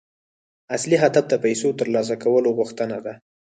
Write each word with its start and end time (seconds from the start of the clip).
اصلي 0.75 0.97
هدف 1.03 1.25
د 1.29 1.33
پيسو 1.43 1.69
ترلاسه 1.79 2.15
کولو 2.23 2.49
غوښتنه 2.59 2.97
ده. 3.05 3.13